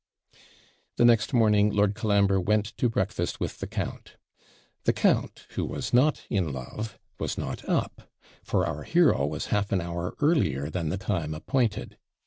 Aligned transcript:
The 0.95 1.05
next 1.05 1.31
morning 1.31 1.69
Lord 1.69 1.93
Colambre 1.93 2.39
went 2.41 2.75
to 2.79 2.89
breakfast 2.89 3.39
with 3.39 3.59
the 3.59 3.67
count. 3.67 4.17
The 4.85 4.93
count, 4.93 5.45
who 5.51 5.63
was 5.63 5.93
not 5.93 6.23
in 6.27 6.51
love, 6.51 6.97
was 7.19 7.37
not 7.37 7.63
up, 7.69 8.09
for 8.43 8.65
our 8.65 8.81
hero 8.81 9.27
was 9.27 9.49
half 9.53 9.71
an 9.71 9.79
hour 9.79 10.15
earlier 10.19 10.71
than 10.71 10.89
the 10.89 10.97
time 10.97 11.35
appointed. 11.35 11.99